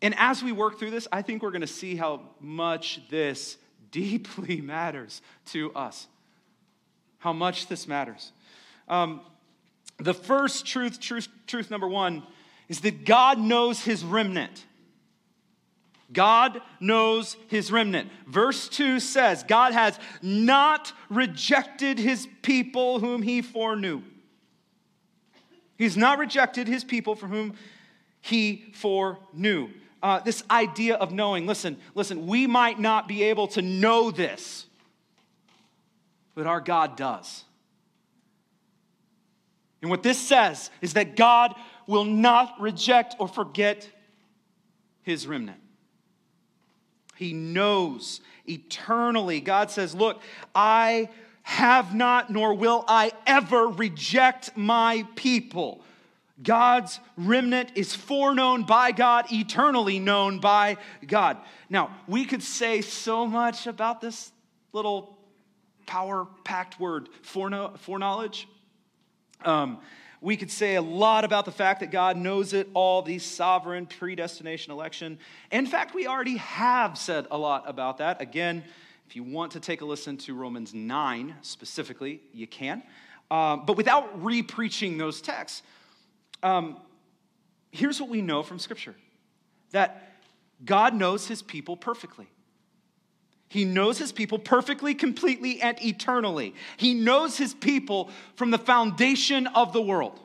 [0.01, 3.57] And as we work through this, I think we're going to see how much this
[3.91, 6.07] deeply matters to us.
[7.19, 8.31] How much this matters.
[8.87, 9.21] Um,
[9.97, 12.23] the first truth, truth, truth number one,
[12.67, 14.65] is that God knows his remnant.
[16.13, 18.11] God knows his remnant.
[18.27, 24.01] Verse 2 says, God has not rejected his people whom he foreknew.
[25.77, 27.55] He's not rejected his people for whom
[28.21, 29.69] he foreknew.
[30.01, 34.67] Uh, this idea of knowing, listen, listen, we might not be able to know this,
[36.35, 37.43] but our God does.
[39.81, 41.55] And what this says is that God
[41.87, 43.89] will not reject or forget
[45.01, 45.59] his remnant.
[47.15, 49.41] He knows eternally.
[49.41, 50.21] God says, Look,
[50.53, 51.09] I
[51.43, 55.81] have not, nor will I ever reject my people.
[56.41, 61.37] God's remnant is foreknown by God, eternally known by God.
[61.69, 64.31] Now, we could say so much about this
[64.73, 65.17] little
[65.85, 68.47] power packed word, foreknowledge.
[69.45, 69.79] Um,
[70.25, 73.85] we could say a lot about the fact that God knows it all, the sovereign
[73.85, 75.19] predestination election.
[75.51, 78.19] In fact, we already have said a lot about that.
[78.19, 78.63] Again,
[79.07, 82.81] if you want to take a listen to Romans 9 specifically, you can.
[83.29, 85.61] Um, but without re preaching those texts,
[86.41, 86.77] um,
[87.69, 88.95] here's what we know from Scripture
[89.73, 90.11] that
[90.65, 92.25] God knows his people perfectly.
[93.55, 96.53] He knows his people perfectly, completely, and eternally.
[96.75, 100.19] He knows his people from the foundation of the world.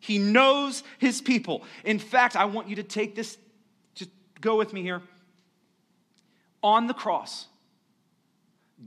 [0.00, 1.62] He knows his people.
[1.84, 3.36] In fact, I want you to take this,
[3.94, 4.08] just
[4.40, 5.02] go with me here.
[6.62, 7.48] On the cross,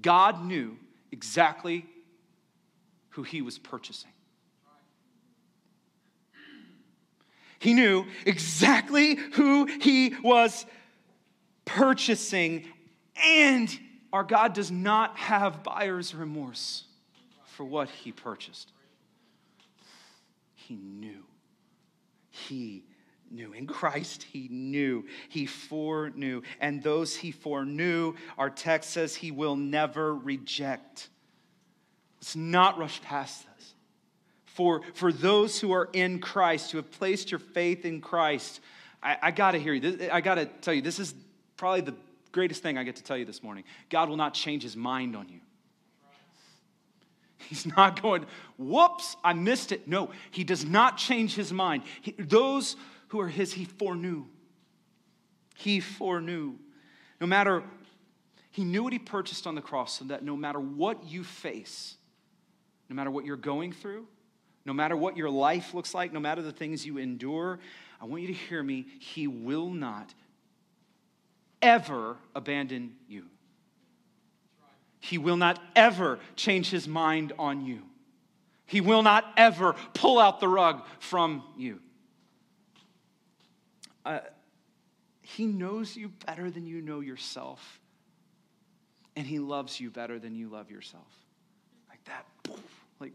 [0.01, 0.75] God knew
[1.11, 1.85] exactly
[3.09, 4.09] who he was purchasing.
[7.59, 10.65] He knew exactly who he was
[11.65, 12.65] purchasing
[13.23, 13.79] and
[14.13, 16.83] our God does not have buyer's remorse
[17.45, 18.71] for what he purchased.
[20.55, 21.23] He knew.
[22.29, 22.83] He
[23.29, 23.53] knew.
[23.53, 25.05] In Christ, he knew.
[25.29, 26.41] He foreknew.
[26.59, 31.09] And those he foreknew, our text says he will never reject.
[32.19, 33.73] Let's not rush past this.
[34.45, 38.59] For, for those who are in Christ, who have placed your faith in Christ,
[39.01, 40.09] I, I got to hear you.
[40.11, 41.13] I got to tell you, this is
[41.55, 41.95] probably the
[42.31, 45.15] greatest thing I get to tell you this morning God will not change his mind
[45.15, 45.39] on you.
[47.49, 48.25] He's not going,
[48.57, 49.87] whoops, I missed it.
[49.87, 51.83] No, he does not change his mind.
[52.01, 52.75] He, those
[53.09, 54.25] who are his, he foreknew.
[55.55, 56.53] He foreknew.
[57.19, 57.63] No matter,
[58.51, 61.95] he knew what he purchased on the cross so that no matter what you face,
[62.89, 64.07] no matter what you're going through,
[64.65, 67.59] no matter what your life looks like, no matter the things you endure,
[67.99, 68.85] I want you to hear me.
[68.99, 70.13] He will not
[71.61, 73.25] ever abandon you.
[74.99, 77.81] He will not ever change his mind on you.
[78.65, 81.79] He will not ever pull out the rug from you.
[84.05, 84.19] Uh,
[85.21, 87.79] he knows you better than you know yourself.
[89.15, 91.07] And he loves you better than you love yourself.
[91.89, 92.25] Like that.
[92.99, 93.13] Like,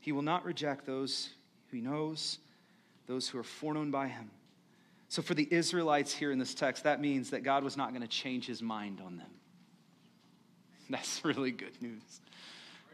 [0.00, 1.30] he will not reject those
[1.70, 2.38] who he knows,
[3.06, 4.30] those who are foreknown by him.
[5.12, 8.00] So, for the Israelites here in this text, that means that God was not going
[8.00, 9.28] to change his mind on them.
[10.88, 12.22] That's really good news.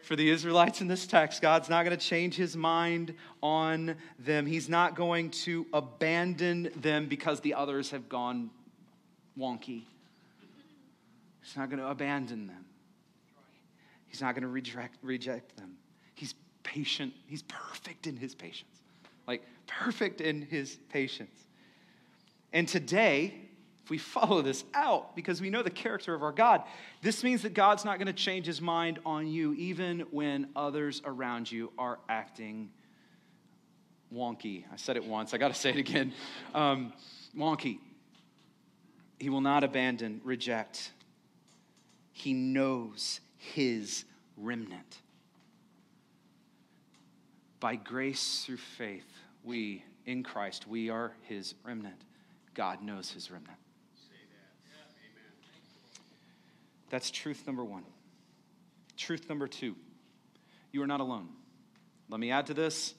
[0.02, 4.46] For the Israelites in this text, God's not going to change his mind on them.
[4.46, 8.50] He's not going to abandon them because the others have gone
[9.38, 9.85] wonky.
[11.40, 12.64] He's not going to abandon them.
[14.09, 15.76] He's not going to reject, reject them.
[16.16, 17.12] He's patient.
[17.28, 18.83] He's perfect in his patience.
[19.28, 21.44] Like, perfect in his patience.
[22.53, 23.35] And today,
[23.85, 26.63] if we follow this out, because we know the character of our God,
[27.03, 31.01] this means that God's not going to change his mind on you even when others
[31.05, 32.71] around you are acting
[34.13, 34.65] wonky.
[34.73, 36.13] I said it once, I got to say it again.
[36.55, 36.93] Um,
[37.37, 37.79] wonky.
[39.19, 40.93] He will not abandon, reject.
[42.13, 44.05] He knows his
[44.37, 44.99] remnant.
[47.61, 49.11] By grace through faith,
[49.43, 52.05] we, in Christ, we are his remnant.
[52.59, 53.57] God knows his remnant.
[56.90, 57.85] That's truth number one.
[58.97, 59.77] Truth number two
[60.73, 61.29] you are not alone.
[62.11, 62.94] Let me add to this,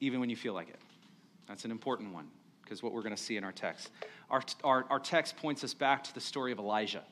[0.00, 0.80] even when you feel like it.
[1.46, 2.28] That's an important one,
[2.62, 3.90] because what we're going to see in our text.
[4.30, 7.04] Our, our, our text points us back to the story of Elijah.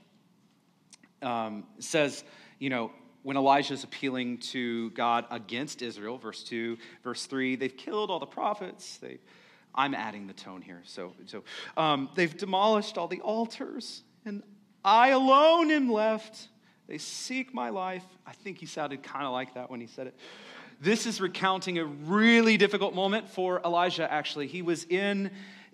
[1.21, 2.25] Um, says,
[2.59, 2.91] you know,
[3.23, 8.21] when Elijah is appealing to God against Israel, verse 2, verse 3, they've killed all
[8.21, 8.97] the prophets.
[8.97, 9.19] They,
[9.77, 10.83] I'm adding the tone here.
[10.85, 11.45] So, so
[11.77, 14.43] um, they've demolished all the altars, and
[14.85, 16.49] I alone am left.
[16.87, 18.05] They seek my life.
[18.27, 20.15] I think he sounded kind of like that when he said it.
[20.81, 24.47] This is recounting a really difficult moment for Elijah, actually.
[24.47, 25.31] He was in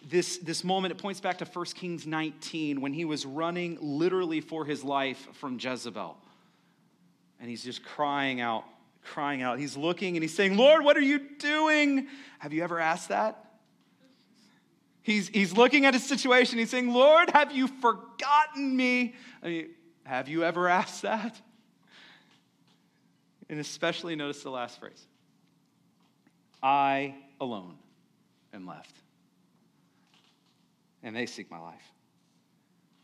[0.09, 4.41] this, this moment, it points back to 1 Kings 19 when he was running literally
[4.41, 6.17] for his life from Jezebel.
[7.41, 8.65] And he's just crying out,
[9.05, 9.59] crying out.
[9.59, 12.09] He's looking and he's saying, Lord, what are you doing?
[12.39, 13.52] Have you ever asked that?
[15.03, 16.59] He's, he's looking at his situation.
[16.59, 19.15] He's saying, Lord, have you forgotten me?
[19.43, 19.69] I mean,
[20.05, 21.41] have you ever asked that?
[23.49, 25.07] And especially notice the last phrase
[26.63, 27.77] I alone
[28.55, 28.95] am left.
[31.03, 31.83] And they seek my life.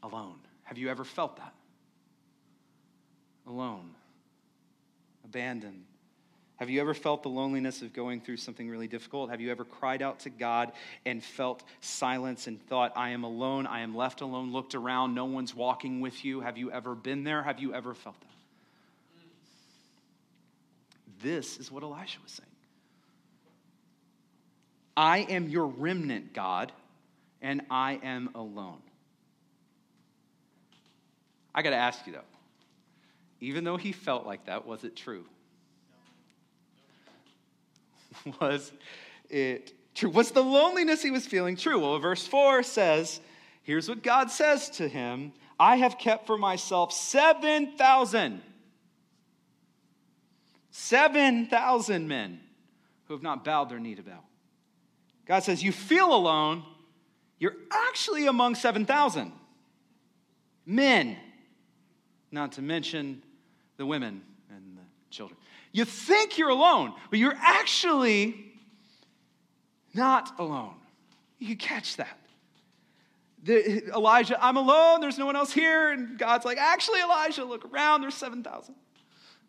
[0.04, 0.38] Alone.
[0.62, 1.54] Have you ever felt that?
[3.46, 3.90] Alone.
[5.24, 5.84] Abandoned
[6.58, 9.30] have you ever felt the loneliness of going through something really difficult?
[9.30, 10.72] Have you ever cried out to God
[11.06, 15.24] and felt silence and thought, I am alone, I am left alone, looked around, no
[15.24, 16.40] one's walking with you?
[16.40, 17.44] Have you ever been there?
[17.44, 18.26] Have you ever felt that?
[21.22, 22.48] This is what Elisha was saying.
[24.96, 26.72] I am your remnant, God,
[27.40, 28.82] and I am alone.
[31.54, 32.20] I got to ask you though,
[33.40, 35.24] even though he felt like that, was it true?
[38.40, 38.72] was
[39.28, 40.10] it true?
[40.10, 41.80] Was the loneliness he was feeling true?
[41.80, 43.20] Well, verse 4 says,
[43.62, 48.42] here's what God says to him I have kept for myself 7,000.
[50.70, 52.40] 7,000 men
[53.06, 54.24] who have not bowed their knee to Baal.
[55.26, 56.62] God says, You feel alone,
[57.38, 59.32] you're actually among 7,000
[60.64, 61.16] men,
[62.30, 63.22] not to mention
[63.76, 65.38] the women and the children.
[65.72, 68.52] You think you're alone, but you're actually
[69.94, 70.74] not alone.
[71.38, 72.18] You catch that.
[73.44, 75.92] The, Elijah, I'm alone, there's no one else here.
[75.92, 78.74] And God's like, actually, Elijah, look around, there's 7,000.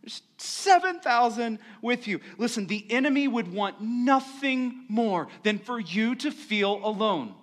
[0.01, 2.19] There's 7,000 with you.
[2.38, 7.34] Listen, the enemy would want nothing more than for you to feel alone,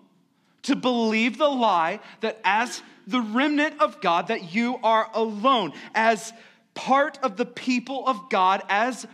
[0.63, 5.73] to believe the lie that as the remnant of God, that you are alone.
[5.95, 6.33] As
[6.77, 9.07] part of the people of God, as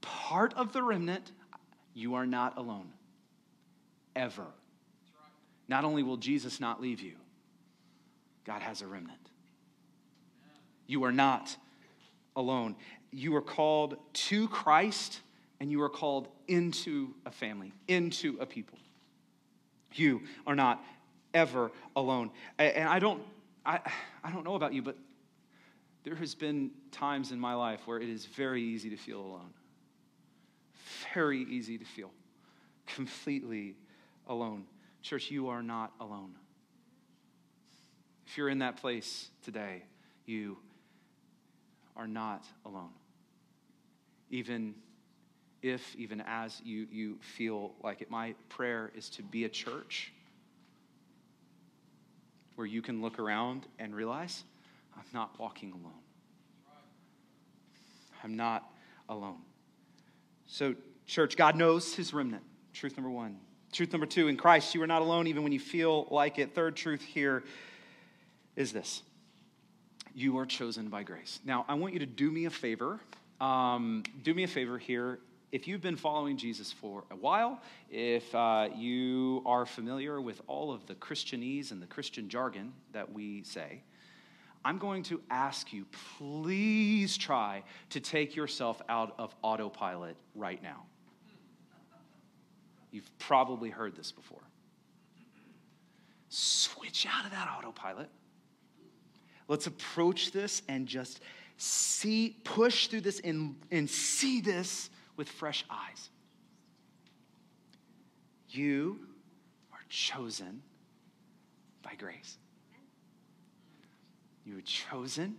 [0.00, 1.32] part of the remnant,
[1.94, 2.92] you are not alone.
[4.14, 4.46] Ever.
[5.66, 7.14] Not only will Jesus not leave you,
[8.44, 9.18] God has a remnant.
[10.86, 11.56] You are not
[12.36, 12.76] alone.
[13.12, 15.20] You are called to Christ
[15.60, 18.78] and you are called into a family, into a people.
[19.94, 20.82] You are not
[21.34, 22.30] ever alone.
[22.58, 23.22] And I don't,
[23.64, 23.80] I,
[24.24, 24.96] I don't know about you, but
[26.04, 29.52] there has been times in my life where it is very easy to feel alone.
[31.14, 32.10] Very easy to feel
[32.86, 33.76] completely
[34.26, 34.64] alone.
[35.02, 36.34] Church, you are not alone.
[38.26, 39.82] If you're in that place today,
[40.24, 40.56] you
[41.96, 42.92] are not alone.
[44.30, 44.74] Even
[45.62, 50.12] if, even as you, you feel like it, my prayer is to be a church
[52.54, 54.44] where you can look around and realize
[55.00, 55.92] I'm not walking alone.
[58.22, 58.70] I'm not
[59.08, 59.40] alone.
[60.46, 60.74] So,
[61.06, 62.42] church, God knows his remnant.
[62.74, 63.38] Truth number one.
[63.72, 66.54] Truth number two in Christ, you are not alone even when you feel like it.
[66.54, 67.44] Third truth here
[68.56, 69.02] is this
[70.14, 71.40] you are chosen by grace.
[71.44, 72.98] Now, I want you to do me a favor.
[73.40, 75.20] Um, do me a favor here.
[75.52, 80.72] If you've been following Jesus for a while, if uh, you are familiar with all
[80.72, 83.82] of the Christianese and the Christian jargon that we say,
[84.64, 85.86] I'm going to ask you,
[86.18, 90.82] please try to take yourself out of autopilot right now.
[92.90, 94.42] You've probably heard this before.
[96.28, 98.10] Switch out of that autopilot.
[99.48, 101.20] Let's approach this and just
[101.56, 106.10] see, push through this and, and see this with fresh eyes.
[108.50, 109.00] You
[109.72, 110.62] are chosen
[111.82, 112.36] by grace.
[114.44, 115.36] You were chosen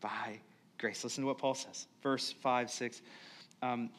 [0.00, 0.40] by
[0.78, 1.02] grace.
[1.04, 1.86] Listen to what Paul says.
[2.02, 3.02] Verse 5, 6.
[3.62, 3.90] Um,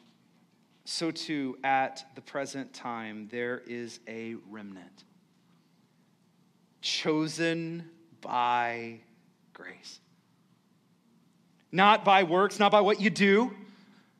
[0.84, 5.04] so too, at the present time, there is a remnant
[6.80, 7.90] chosen
[8.20, 9.00] by
[9.52, 9.98] grace.
[11.72, 13.50] Not by works, not by what you do.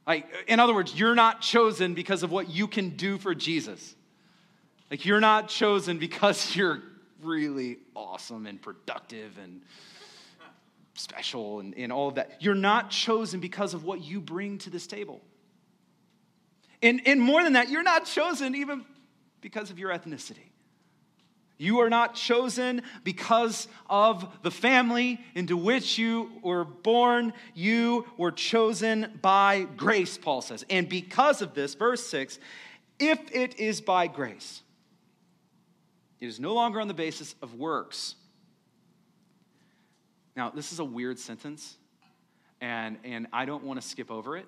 [0.06, 3.94] Like, in other words, you're not chosen because of what you can do for Jesus.
[4.90, 6.82] Like, you're not chosen because you're
[7.22, 9.62] really awesome and productive and
[10.96, 12.40] special and, and all of that.
[12.40, 15.22] You're not chosen because of what you bring to this table.
[16.82, 18.84] And, and more than that, you're not chosen even
[19.40, 20.50] because of your ethnicity.
[21.58, 27.32] You are not chosen because of the family into which you were born.
[27.54, 30.66] You were chosen by grace, Paul says.
[30.68, 32.38] And because of this, verse 6
[32.98, 34.62] if it is by grace,
[36.18, 38.14] it is no longer on the basis of works.
[40.36, 41.76] Now, this is a weird sentence,
[42.60, 44.46] and, and I don't want to skip over it.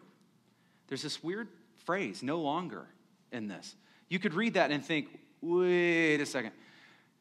[0.86, 1.48] There's this weird
[1.86, 2.86] phrase, no longer,
[3.32, 3.74] in this.
[4.08, 6.52] You could read that and think, wait a second.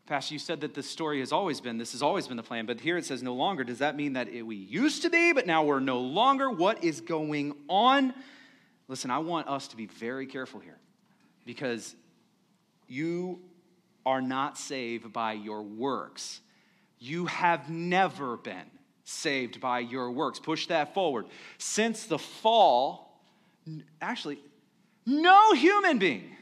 [0.05, 2.65] Pastor, you said that the story has always been, this has always been the plan,
[2.65, 3.63] but here it says no longer.
[3.63, 6.49] Does that mean that it, we used to be, but now we're no longer?
[6.49, 8.13] What is going on?
[8.87, 10.77] Listen, I want us to be very careful here
[11.45, 11.95] because
[12.87, 13.41] you
[14.05, 16.39] are not saved by your works.
[16.99, 18.65] You have never been
[19.03, 20.39] saved by your works.
[20.39, 21.25] Push that forward.
[21.57, 23.21] Since the fall,
[24.01, 24.39] actually,
[25.05, 26.35] no human being,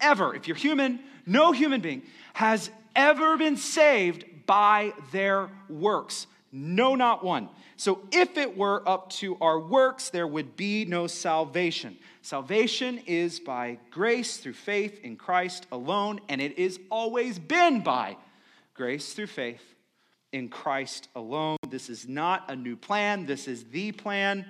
[0.00, 2.02] ever, if you're human, no human being
[2.34, 6.26] has ever been saved by their works.
[6.52, 7.48] No, not one.
[7.76, 11.96] So if it were up to our works, there would be no salvation.
[12.20, 18.16] Salvation is by grace through faith in Christ alone, and it is always been by
[18.74, 19.62] grace through faith
[20.32, 21.58] in Christ alone.
[21.68, 24.46] This is not a new plan, this is the plan.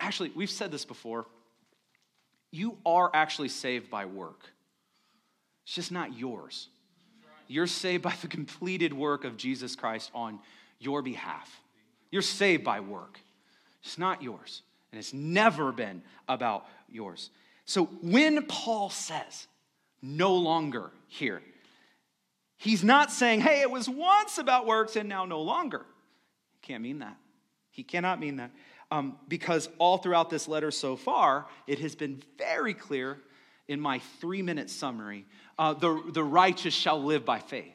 [0.00, 1.26] Actually, we've said this before
[2.50, 4.44] you are actually saved by work.
[5.64, 6.68] It's just not yours.
[7.48, 10.38] You're saved by the completed work of Jesus Christ on
[10.78, 11.60] your behalf.
[12.10, 13.18] You're saved by work.
[13.82, 17.30] It's not yours, and it's never been about yours.
[17.64, 19.46] So when Paul says,
[20.02, 21.42] no longer here,
[22.62, 25.84] he's not saying, hey, it was once about works and now no longer.
[26.52, 27.16] He can't mean that.
[27.70, 28.52] He cannot mean that
[28.92, 33.18] um, because all throughout this letter so far, it has been very clear
[33.66, 35.24] in my three minute summary
[35.58, 37.74] uh, the, the righteous shall live by faith.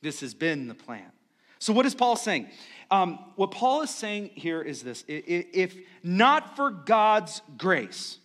[0.00, 1.10] This has been the plan.
[1.58, 2.48] So, what is Paul saying?
[2.90, 8.18] Um, what Paul is saying here is this if not for God's grace,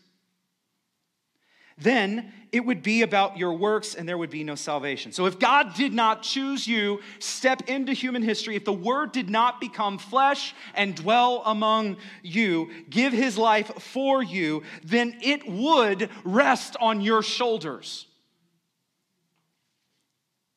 [1.78, 5.12] then it would be about your works and there would be no salvation.
[5.12, 9.30] So, if God did not choose you, step into human history, if the Word did
[9.30, 16.10] not become flesh and dwell among you, give His life for you, then it would
[16.24, 18.08] rest on your shoulders.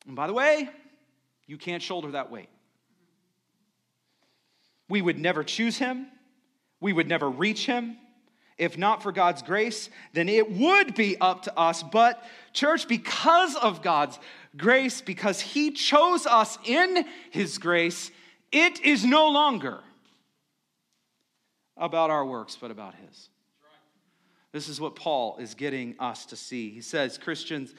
[0.07, 0.69] And by the way,
[1.45, 2.49] you can't shoulder that weight.
[4.89, 6.07] We would never choose Him,
[6.79, 7.97] we would never reach Him
[8.61, 11.81] if not for God's grace, then it would be up to us.
[11.81, 14.19] But, church, because of God's
[14.55, 18.11] grace, because He chose us in His grace,
[18.51, 19.79] it is no longer
[21.75, 23.29] about our works, but about His.
[24.51, 26.69] This is what Paul is getting us to see.
[26.69, 27.73] He says, Christians,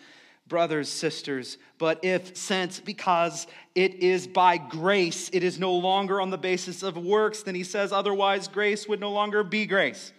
[0.48, 6.30] brothers, sisters, but if since because it is by grace, it is no longer on
[6.30, 10.12] the basis of works, then he says, otherwise, grace would no longer be grace.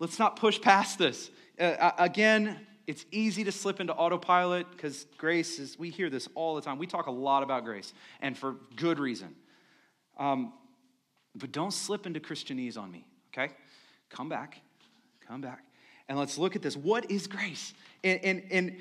[0.00, 1.30] Let's not push past this.
[1.58, 6.56] Uh, again, it's easy to slip into autopilot because grace is, we hear this all
[6.56, 6.78] the time.
[6.78, 9.36] We talk a lot about grace, and for good reason.
[10.18, 10.54] Um,
[11.36, 13.54] but don't slip into Christianese on me, okay?
[14.08, 14.60] Come back,
[15.28, 15.62] come back.
[16.08, 16.76] And let's look at this.
[16.76, 17.72] What is grace?
[18.02, 18.76] And, and, and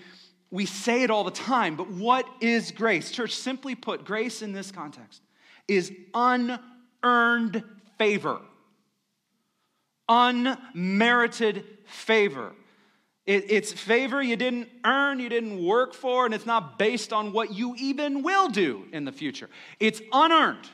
[0.50, 3.12] we say it all the time, but what is grace?
[3.12, 5.22] Church, simply put, grace in this context
[5.68, 7.64] is unearned
[8.00, 8.40] favor,
[10.10, 12.52] unmerited favor.
[13.26, 17.32] It, it's favor you didn't earn, you didn't work for, and it's not based on
[17.32, 19.50] what you even will do in the future.
[19.80, 20.68] It's unearned,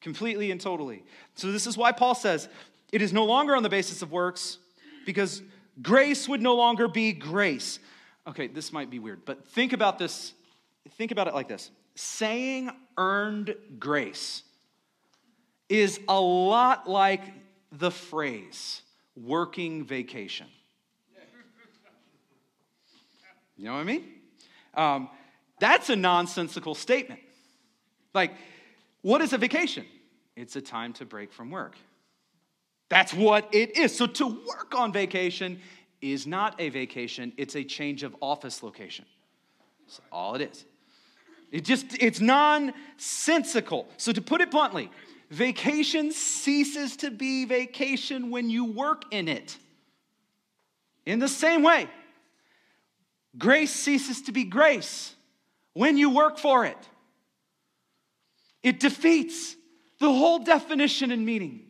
[0.00, 1.02] completely and totally.
[1.34, 2.48] So, this is why Paul says
[2.92, 4.58] it is no longer on the basis of works,
[5.06, 5.42] because
[5.80, 7.78] grace would no longer be grace.
[8.26, 10.34] Okay, this might be weird, but think about this.
[10.96, 14.44] Think about it like this saying earned grace
[15.68, 17.22] is a lot like
[17.72, 18.82] the phrase
[19.16, 20.46] working vacation.
[23.56, 24.04] You know what I mean?
[24.74, 25.10] Um,
[25.58, 27.20] that's a nonsensical statement.
[28.14, 28.32] Like,
[29.02, 29.84] what is a vacation?
[30.36, 31.76] It's a time to break from work.
[32.88, 33.96] That's what it is.
[33.96, 35.60] So, to work on vacation
[36.00, 39.04] is not a vacation, it's a change of office location.
[39.84, 40.64] That's all it is.
[41.50, 43.88] It just, it's nonsensical.
[43.96, 44.90] So, to put it bluntly,
[45.30, 49.56] vacation ceases to be vacation when you work in it.
[51.06, 51.88] In the same way,
[53.36, 55.14] Grace ceases to be grace
[55.74, 56.78] when you work for it.
[58.62, 59.54] It defeats
[60.00, 61.62] the whole definition and meaning.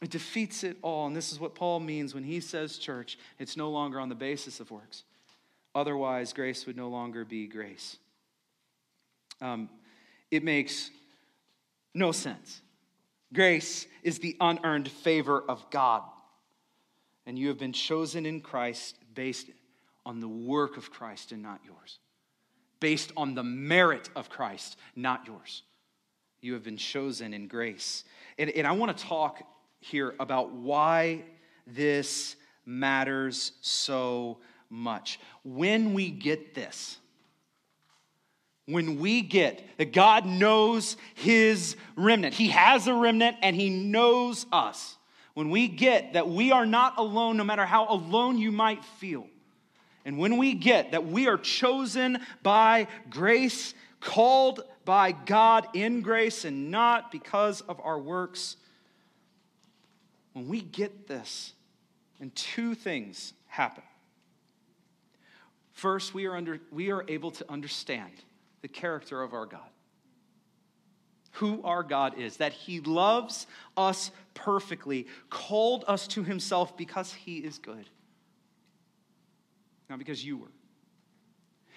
[0.00, 1.06] It defeats it all.
[1.06, 4.14] And this is what Paul means when he says, church, it's no longer on the
[4.14, 5.04] basis of works.
[5.74, 7.96] Otherwise, grace would no longer be grace.
[9.40, 9.68] Um,
[10.30, 10.90] it makes
[11.96, 12.60] no sense.
[13.32, 16.02] Grace is the unearned favor of God.
[17.26, 19.48] And you have been chosen in Christ based
[20.04, 21.98] on the work of Christ and not yours,
[22.78, 25.62] based on the merit of Christ, not yours.
[26.40, 28.04] You have been chosen in grace.
[28.38, 29.42] And, and I want to talk
[29.80, 31.24] here about why
[31.66, 34.38] this matters so
[34.70, 35.18] much.
[35.42, 36.98] When we get this,
[38.66, 44.44] when we get that God knows his remnant, he has a remnant and he knows
[44.52, 44.96] us.
[45.34, 49.26] When we get that we are not alone, no matter how alone you might feel,
[50.04, 56.44] and when we get that we are chosen by grace, called by God in grace,
[56.44, 58.56] and not because of our works,
[60.32, 61.52] when we get this,
[62.20, 63.82] and two things happen.
[65.72, 68.12] First, we are, under, we are able to understand
[68.66, 69.60] the character of our God.
[71.32, 73.46] Who our God is, that He loves
[73.76, 77.86] us perfectly, called us to Himself because He is good
[79.88, 80.50] not because you were.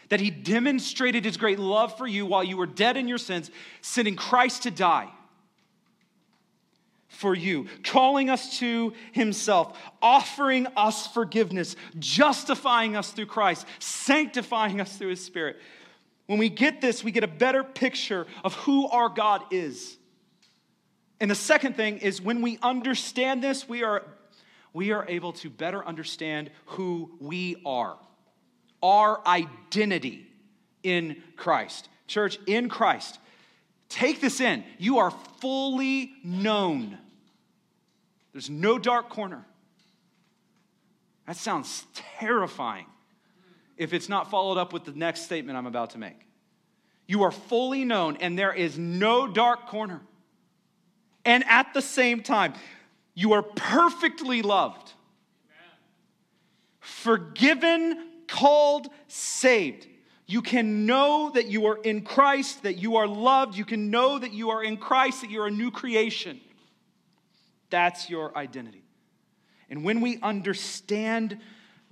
[0.10, 3.52] That he demonstrated his great love for you while you were dead in your sins,
[3.82, 5.10] sending Christ to die
[7.08, 14.96] for you, calling us to himself, offering us forgiveness, justifying us through Christ, sanctifying us
[14.96, 15.58] through his spirit.
[16.30, 19.98] When we get this, we get a better picture of who our God is.
[21.20, 24.04] And the second thing is when we understand this, we are
[24.72, 27.98] we are able to better understand who we are,
[28.84, 30.28] our identity
[30.84, 31.90] in Christ.
[32.06, 33.18] Church, in Christ,
[33.90, 34.64] take this in.
[34.78, 35.10] You are
[35.40, 37.00] fully known.
[38.34, 39.44] There's no dark corner.
[41.26, 41.88] That sounds
[42.20, 42.86] terrifying
[43.80, 46.28] if it's not followed up with the next statement I'm about to make.
[47.08, 50.02] You are fully known, and there is no dark corner.
[51.26, 52.54] And at the same time,
[53.16, 54.94] you are perfectly loved,
[56.80, 59.88] forgiven, called, saved.
[60.28, 63.58] You can know that you are in Christ, that you are loved.
[63.58, 66.40] You can know that you are in Christ, that you're a new creation.
[67.70, 68.84] That's your identity.
[69.70, 71.40] And when we understand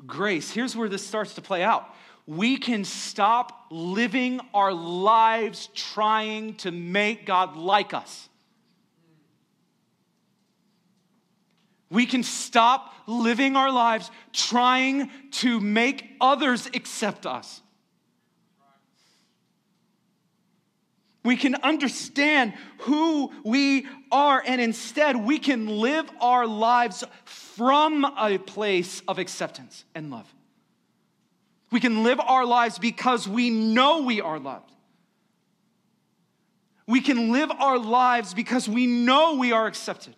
[0.06, 1.88] grace, here's where this starts to play out.
[2.26, 8.28] We can stop living our lives trying to make God like us.
[11.90, 17.62] We can stop living our lives trying to make others accept us.
[21.24, 27.04] We can understand who we are, and instead we can live our lives
[27.58, 30.32] from a place of acceptance and love.
[31.72, 34.72] We can live our lives because we know we are loved.
[36.86, 40.16] We can live our lives because we know we are accepted.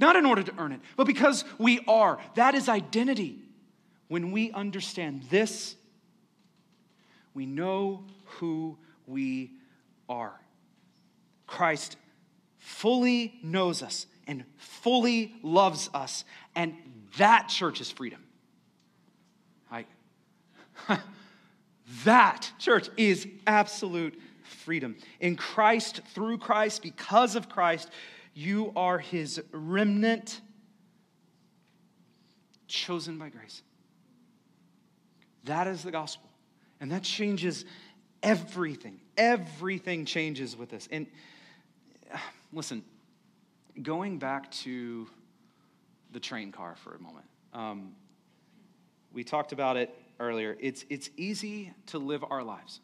[0.00, 2.18] Not in order to earn it, but because we are.
[2.34, 3.38] That is identity.
[4.08, 5.76] When we understand this,
[7.34, 8.76] we know who
[9.06, 9.52] we
[10.08, 10.34] are.
[11.46, 11.96] Christ
[12.58, 16.24] fully knows us and fully loves us.
[16.54, 16.76] And
[17.18, 18.24] that church is freedom.
[19.72, 19.84] I,
[22.04, 24.94] that church is absolute freedom.
[25.18, 27.90] In Christ, through Christ, because of Christ,
[28.32, 30.40] you are his remnant,
[32.68, 33.62] chosen by grace.
[35.42, 36.30] That is the gospel.
[36.80, 37.64] And that changes
[38.22, 39.00] everything.
[39.16, 40.88] Everything changes with this.
[40.92, 41.08] And
[42.52, 42.84] listen,
[43.82, 45.08] going back to
[46.12, 47.92] the train car for a moment, um,
[49.12, 50.56] we talked about it earlier.
[50.60, 52.80] It's, it's easy to live our lives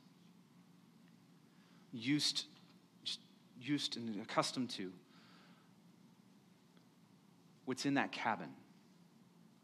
[1.93, 2.45] used,
[3.61, 4.93] used and accustomed to
[7.65, 8.49] what's in that cabin,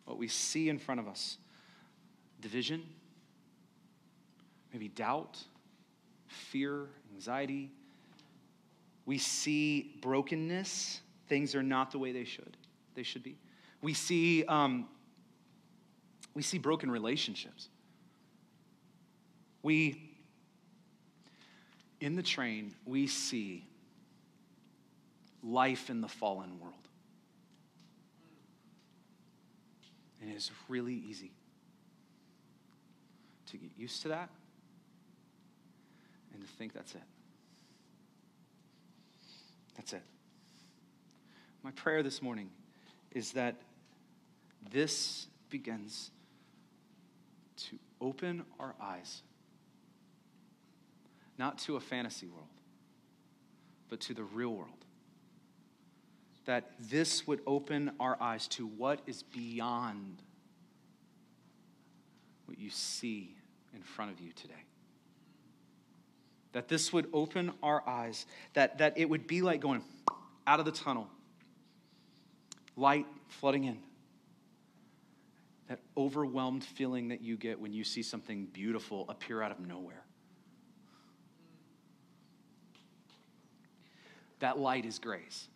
[0.05, 1.39] what we see in front of us
[2.41, 2.83] division,
[4.73, 5.39] maybe doubt,
[6.27, 7.71] fear, anxiety.
[9.07, 11.01] We see brokenness.
[11.29, 12.57] Things are not the way they should.
[12.95, 13.37] They should be.
[13.81, 14.89] We see um,
[16.35, 17.69] we see broken relationships.
[19.63, 20.11] We
[22.01, 23.65] in the train we see
[25.43, 26.75] life in the fallen world.
[30.21, 31.33] And it is really easy
[33.51, 34.31] to get used to that
[36.33, 37.03] and to think that's it.
[39.77, 40.03] That's it.
[41.63, 42.51] My prayer this morning
[43.13, 43.57] is that
[44.71, 46.11] this begins
[47.57, 49.23] to open our eyes,
[51.39, 52.47] not to a fantasy world,
[53.89, 54.71] but to the real world.
[56.47, 60.23] That this would open our eyes to what is beyond
[62.47, 63.37] what you see
[63.75, 64.65] in front of you today
[66.53, 69.83] that this would open our eyes, that, that it would be like going
[70.47, 71.09] out of the tunnel,
[72.77, 73.79] light flooding in.
[75.69, 80.05] That overwhelmed feeling that you get when you see something beautiful appear out of nowhere.
[84.41, 85.49] That light is grace.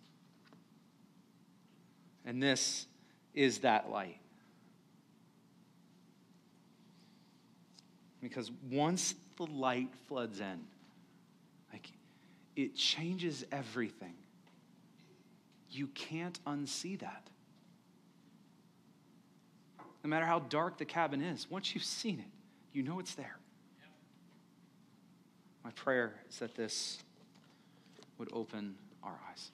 [2.24, 2.86] And this
[3.34, 4.18] is that light.
[8.20, 10.60] Because once the light floods in,
[11.72, 11.90] like
[12.56, 14.14] it changes everything.
[15.76, 17.28] You can't unsee that.
[20.02, 22.30] No matter how dark the cabin is, once you've seen it,
[22.72, 23.36] you know it's there.
[25.62, 27.02] My prayer is that this
[28.16, 29.50] would open our eyes.